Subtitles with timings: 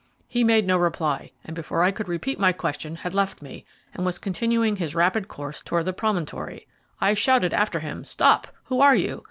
[0.27, 4.03] He made no reply, and before I could repeat my question had left me, and
[4.03, 6.67] was continuing his rapid course toward the promontory.
[6.99, 8.47] I shouted after him, 'Stop!
[8.63, 9.19] who are you?'